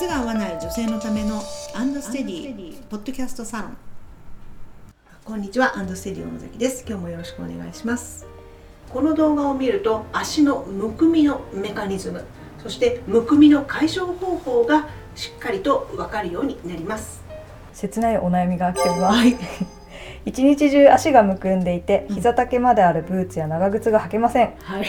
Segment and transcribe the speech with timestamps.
[0.00, 1.42] 靴が合わない女性のための
[1.74, 3.76] アンドステディポッドキャストサロン。
[5.26, 6.86] こんにちはアンドステディ小野崎です。
[6.88, 8.24] 今日もよろしくお願いします。
[8.88, 12.24] この動画を見ると足のむくみのメカニズム
[12.62, 17.22] そしてむくみの解消方法がしっかりとわかるようになります。
[17.74, 19.36] 切ないお悩みが来ております、はい。
[20.24, 24.86] 一日中足がむくんでいて膝丈まであるブーツや長靴が履けませんはい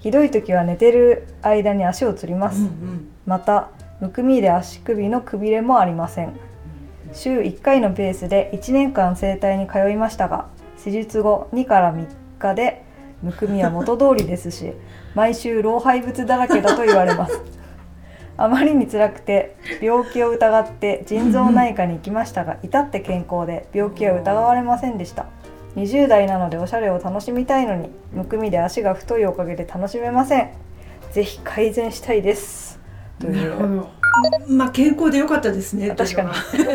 [0.00, 3.08] ひどい時は寝てる間に足をつります、うん。
[3.26, 6.34] またむくみで足首のくびれもありません。
[7.12, 12.06] 週1回のペースで1年間整体に通いましたが施術後2から3
[12.38, 12.84] 日で
[13.22, 14.72] むくみは元通りですし
[15.14, 17.40] 毎週老廃物だらけだと言われます。
[18.36, 25.26] あまりに辛くて病気を疑って腎臓内科に行きましたが至って健康で病気は疑われませんでした。
[25.76, 30.48] 20代なのでおしゃれを楽しみたいのにむくみで足が太いおかげで楽しめません。
[31.12, 32.63] ぜひ改善したいです。
[33.20, 33.48] とないう。
[33.48, 33.90] るほど。
[34.46, 36.64] まあ健康で良かったですね確かに。
[36.64, 36.72] と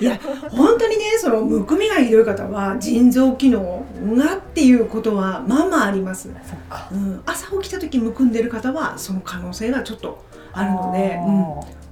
[0.00, 0.18] いや
[0.50, 3.84] 本当にねそのむくみがひどい方は腎臓機能
[4.16, 6.88] がっていうことはまあまああります、そっか。
[6.90, 11.44] うん、朝起きた時むくんでる方はその可能性がちょっとあるので、うん、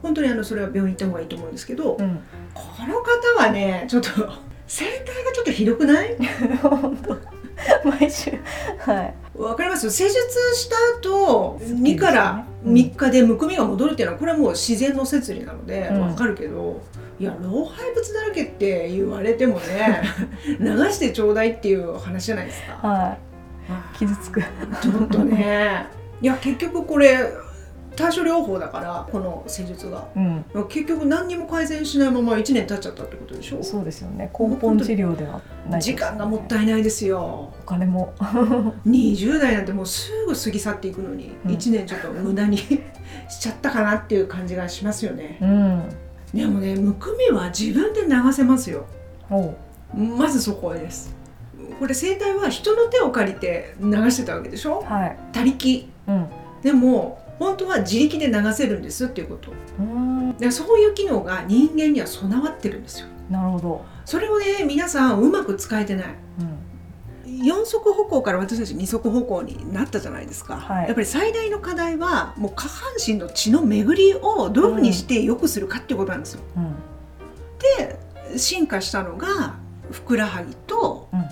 [0.02, 2.20] 本当にあのそれは病院行った方がいいと思うんですけど、うん、
[2.54, 4.10] この方はねちょっと
[4.66, 6.16] 整体がちょっとひどくない？
[6.62, 7.18] 本当
[8.00, 8.30] 毎週。
[8.78, 9.14] はい。
[9.36, 10.18] わかります施術
[10.54, 12.74] した後すっきり2からうん。
[12.74, 16.00] 3日でむくみが戻るっていうのはこれはもう自然の摂理なのでうん。
[16.00, 16.80] わかるけど、
[17.18, 20.02] いや老廃物だらけって言われてもね
[20.60, 22.88] 流してちょうだいっていう話じゃないですか。
[22.88, 23.16] は
[23.94, 23.98] い。
[23.98, 24.40] 傷つく。
[24.40, 25.86] ちょっとね。
[26.20, 27.18] いや結局これ
[27.96, 30.08] 対処療法だからこの施術が。
[30.16, 30.44] うん。
[30.68, 33.62] 結局何にも改善しないまま1年経っちゃったってことでしょ？
[33.62, 34.30] そうですよね。
[34.38, 37.20] 根本治療ではないです時間がもったいないですよ。
[37.20, 38.12] お金も。
[38.86, 41.50] 20代なんてもうすぐ過ぎ去っていくのに、うん。
[41.52, 42.56] 1年ちょっと無駄に
[43.28, 45.38] しちゃったかなっていう感じがしますよね。
[45.40, 45.82] うん。
[46.32, 48.84] でもねむくみは自分で流せますよ。
[49.94, 51.14] まずそこです。
[51.78, 54.82] これ整体は人の手を借りて流してたわけでしょ？
[54.82, 55.16] はい。
[55.32, 55.88] 他力。
[56.08, 56.26] うん。
[56.62, 59.52] でも本当は自力で流せるんですっていうこと。
[60.38, 63.06] でそういう機能が人間には備わってるんですよ。
[63.30, 63.84] なるほど。
[64.04, 66.06] それをね皆さんうまく使えてない。
[66.40, 67.46] うん。
[67.46, 70.86] 四足歩行から私たち二足歩行になったじゃないですか、はい。
[70.86, 76.42] やっぱり最大の課題はもう下半身の血の巡りをどういうふうにして良くするかっていうことなんですよ。
[76.56, 76.74] うん。
[77.78, 77.98] で
[78.38, 79.56] 進化したのが
[79.90, 81.24] ふくらはぎとうん。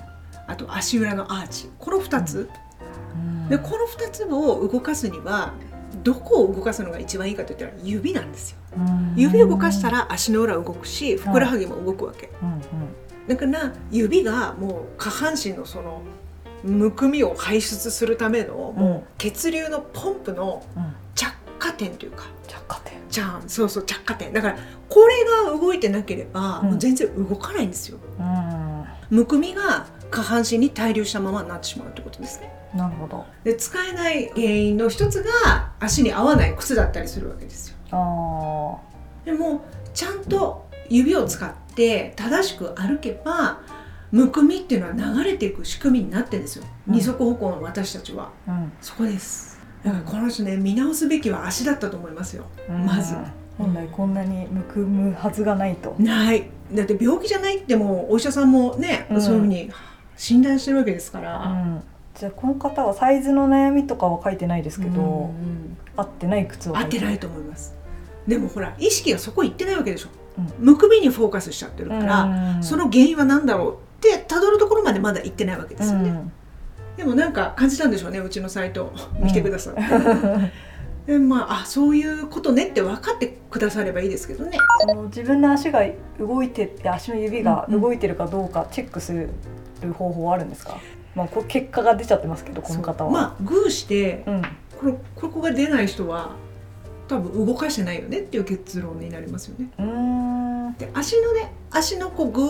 [0.47, 1.70] あと足裏のアーチ。
[1.78, 2.50] この2つ、
[3.15, 3.49] うん。
[3.49, 5.53] でこの2つを動かすには
[6.02, 8.58] どこを動かすのが一番いいかといったら指なんですよ。
[8.76, 9.14] うん。
[9.16, 12.30] 指を動かしたら足の裏動くしふくらはぎも動くわけ。
[13.28, 16.02] だから指がもう下半身のその
[16.64, 20.94] むくみを排出するためのもう血流のポンプのうん。
[21.14, 22.24] 着火点というか。
[22.46, 22.94] 着火点。
[23.10, 23.44] じゃん。
[23.46, 24.32] そうそう着火点。
[24.32, 24.58] だから
[24.88, 26.70] これが動いてなければ、うん。
[26.70, 27.98] もう全然動かないんですよ。
[28.18, 28.84] うん。
[29.10, 32.52] むくみが下半身に滞留したままになってしまうってことですね。
[32.74, 33.26] なるほど。
[33.44, 37.76] で使えない原因の一つが足に合わない靴だったりするわけですよ。
[37.92, 38.76] あ
[39.24, 39.62] でも
[39.94, 43.60] ちゃんと指を使って正しく歩けば
[44.12, 46.94] むくみっていうのは流れていく仕組みになってるんですよ、うん。
[46.94, 48.30] 二足歩行の私たちは。
[48.46, 48.72] あうん。
[48.80, 49.60] そこです。
[49.84, 52.44] だからこの人ね見直すべきは足だったと思いますよ。
[52.69, 52.84] うん。
[52.84, 53.14] まず。
[53.56, 55.94] 本来こんなにむくむはずがないと。
[55.98, 56.50] ない。
[56.72, 59.22] だって病気じゃないってもうお医者さんもね、うん。
[59.22, 59.70] そういうふうに
[60.16, 61.82] 診断してるわけですかうら、ん
[62.20, 67.75] じゃあこの方はサイズの悩みとかは書いてないですけど、うんうん合ってない靴を合ってないと思います。
[68.26, 70.08] でもほら意識がそこ行ってないわけでしょ、
[70.38, 70.53] うん。
[70.58, 72.62] むくみにフォーカスしちゃってるから、うん。
[72.62, 76.32] その原因は何だろうってたどるところまでまだ行ってないわけですよね、うん。
[76.97, 79.81] でもなんか感じたんでしょうねうちのサイト見てくださって、
[81.12, 84.56] でまああそういうことねって分かってくださればいいですけどね。
[84.81, 85.84] その自分の足が
[86.19, 89.31] 動いてって足の指が動いてるかどうかチェックする
[89.92, 90.78] 方法はあるんですか、
[91.15, 93.10] まあ、こう結果が出ちゃってますけどこの方は。
[93.10, 94.43] まあグーしてうん。
[94.78, 96.37] これここが出ない人は
[97.08, 99.70] 多分動かしてないよねっていう結論になりますよね。
[100.79, 102.43] で足のね足のこうグ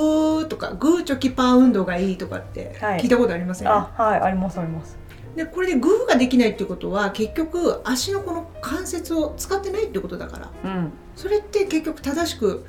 [0.45, 3.01] ーとかグーチョキパー運動がいいとかってはい。
[3.01, 4.99] 聞いたことありません、あはいありますあります。
[5.35, 10.51] でこれでグーができないっていうことは結局足のこの関節を使ってないってことだから。
[10.65, 10.93] うん。
[11.17, 12.65] それって結局正しく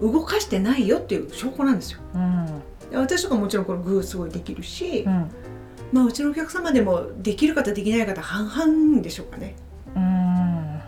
[0.00, 2.00] 動かしてないよっていう証拠なんですよ。
[2.14, 2.46] うん。
[2.46, 2.52] で
[2.96, 5.30] 私とかもちろんこのグーすごいできるし、うん。
[5.92, 9.54] まあうちのお客様でもできる方できない方半々でしょうかね。
[9.94, 10.80] うん。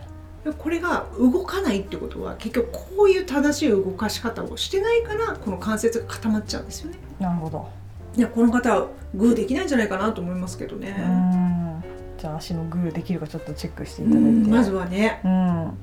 [0.43, 6.97] でこれが動かないってことは結局こういう正しい動かし方をしてないからこの関節が固まっちゃうんですよね。
[7.19, 7.69] なるほど。
[8.15, 11.83] いやこの方はグーできないんじゃないかなと思いますけどね、うん。
[12.17, 14.27] じゃあ足のグーできるかちょっとチェックしていただいて。
[14.29, 15.21] うんまずはね。
[15.23, 15.77] うん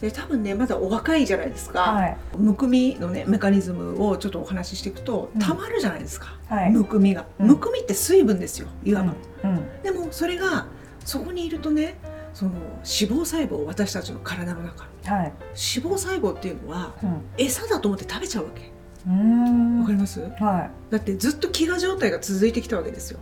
[0.00, 2.16] で多分ねまだお若いじゃないですか、はい。
[2.36, 5.40] むくみのねメカニズムをちょっとお話ししていくとうん。
[5.40, 6.70] たまるじゃないですか、はい。
[6.70, 7.46] むくみが、うん。
[7.48, 9.14] むくみって水分ですよいわば、
[9.44, 9.56] うん。
[9.56, 9.82] うん。
[9.82, 10.66] でもそれが
[11.04, 11.98] そこにいるとね
[12.32, 14.84] その脂肪細胞私たちの体の中。
[15.04, 15.24] はい。
[15.24, 17.22] 脂肪細胞っていうのはうん。
[17.36, 18.72] 餌だと思って食べちゃうわけ。
[19.06, 20.20] わかります？
[20.20, 23.20] はだってずっと飢餓状態が続いてきたわけですよ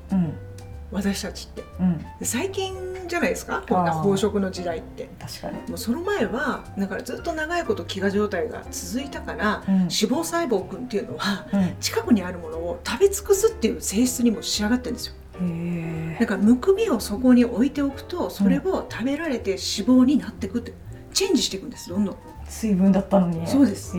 [0.92, 1.64] 私たちって。
[1.80, 1.98] うん。
[1.98, 2.74] で最近
[3.08, 3.62] じゃないですか？
[3.68, 5.08] こんな飽食の時代って。
[5.18, 5.58] 確かに。
[5.68, 9.74] もうその前はだからずっと長いこと飢餓状態が続いたから、うん。
[9.74, 11.60] 脂肪細胞君っていうのはうん。
[11.60, 15.14] へ近くにあるものを食べ尽くすっていう性質にも仕上がってるんですよ。
[15.42, 20.72] えだからむくみをそこに置いておくとそれを食べられて脂肪になっていくって
[21.12, 22.16] チェンジしていくんですどんどん。
[22.48, 23.46] 水分だったのに。
[23.46, 23.92] そうです。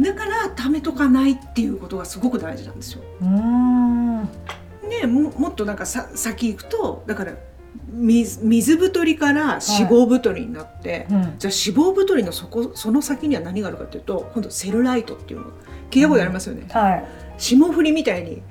[0.00, 3.02] だから貯めとかないっていうことがすごく大事なんですよ。
[3.20, 4.07] うーん
[5.00, 7.34] ねももっとなんかさ先行くとだから
[7.90, 11.22] 水水太りから脂肪太りになって、うん。
[11.38, 15.46] じゃあ脂肪太りのそこその先には何があるかというと今度セルライトっていうの
[15.90, 17.04] 聞いたことありますよね、はい。
[17.38, 18.42] 霜降りみたいに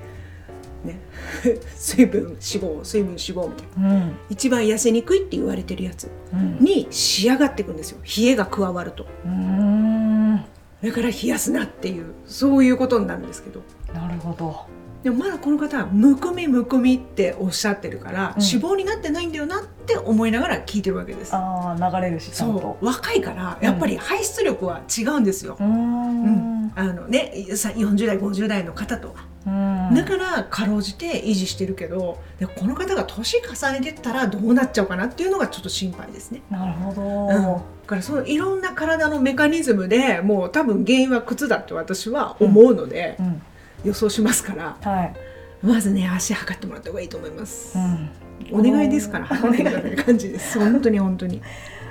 [0.84, 1.00] ね
[1.76, 3.94] 水分脂肪水分脂肪みたいな。
[3.94, 4.16] うん。
[4.30, 6.58] 一番痩せにくいって言われてるやつうん。
[6.60, 7.98] に仕上がっていくんですよ。
[8.04, 9.06] 冷えが加わると。
[9.24, 10.36] うーん。
[10.82, 13.62] だから冷やすなっていうそういうことになるんですけど。
[13.92, 14.66] なるほど
[15.02, 18.42] でもまだこの方はむくみむくみっておっしゃってるから、うん。
[18.42, 21.34] 脂肪になってないんだよなって思いながら聞いてるわけです。
[21.34, 22.60] ああ流れるしちゃんと。
[22.60, 25.56] そう若いからやっぱり排出力は違うんですよ。
[25.58, 26.72] う、ーん。
[26.74, 29.14] あのねさ40代50代の方とは、
[29.46, 29.94] うん。
[29.94, 36.42] だからかろうじて維持してるけどでこの方が年重ねてったらどうなっちゃうかなっていうのがちょっと心配ですね。
[36.50, 43.42] なるほど、うん、だからそのいろんな体のメカニズムでもう多分原因は靴だって私は思うので、うん
[43.84, 44.76] 予想しますから。
[44.80, 45.14] はい、
[45.62, 47.78] まずね足測ってもらった方がいいと思います。
[47.78, 48.10] うん。
[48.52, 50.58] お願いですから測ってください感じです。
[50.60, 51.42] 本当に本当に。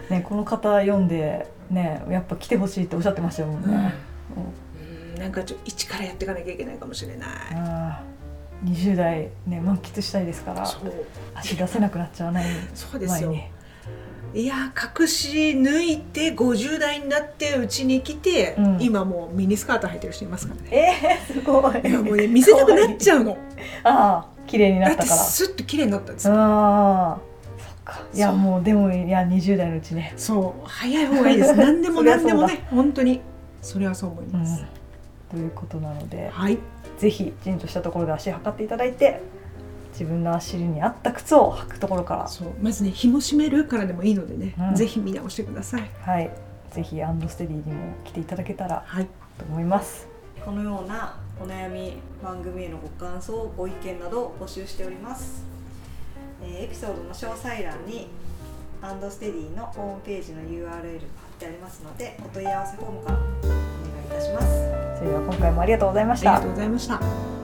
[0.10, 3.94] ね、この方読んでねやっぱ来てほしいっておっしゃってましたもんね、
[5.16, 5.22] うん。
[5.22, 7.30] なんかちょっと一からやっていかなきゃいけないかもしれない。
[8.66, 10.66] うん、20代ね満喫したいですから。
[11.36, 13.32] 足出せなくなっちゃわないそうですよ。
[13.32, 13.57] 前に
[14.34, 21.20] いやー隠し抜いて50代になってうちに来て、うん今もうミニスカート履いてる人いますからね。
[21.30, 23.38] えー、すごいいやもうね見せたくなっちゃうの。
[23.84, 26.34] ああ綺麗になだったからスッと綺麗になったんですよ。
[26.36, 27.18] ああ
[27.58, 31.56] そっかいやもうでもいや20代のうちねそう早い方がいいです。
[31.58, 33.22] 何でも何でもね本当に
[33.62, 34.62] それはそう思いうます。
[34.62, 34.66] ん
[35.32, 36.58] ということなのではい
[36.98, 39.22] ぜひ陣としたところで足測っていただいて
[39.98, 42.28] 自分の足に合った靴を履くところから。
[42.28, 42.54] そう。
[42.62, 44.76] まずね紐締めるからでもいいのでね、うん。
[44.76, 45.90] ぜひ見直してください。
[46.02, 46.32] はい。
[46.72, 49.08] ぜひアンドステディにも来ていただけたらはい。
[49.38, 50.08] と思います。
[50.46, 55.44] このようなお悩み番組へのご感想ご意見などを募集しております、
[56.42, 58.08] えーエピソードの詳細欄に
[58.82, 60.82] アンドステディのホームページの URL が貼っ
[61.40, 63.30] てありますのでお問い合わせフォームからお願
[64.04, 64.48] いいたします。
[65.00, 66.36] それでは今回もありがとうございました。
[66.36, 67.37] ありがとうございました。